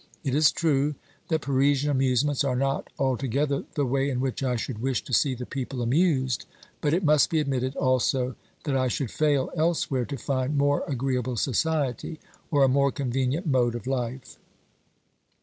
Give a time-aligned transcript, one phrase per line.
[0.23, 0.95] It is true
[1.27, 5.35] that Parisian amusements are not altogether the way in which I should wish to see
[5.35, 6.45] the people amused,
[6.81, 8.33] but it must be admitted also
[8.63, 12.19] that I should fail elsewhere to find more agreeable society
[12.49, 14.37] or a more convenient mode of life.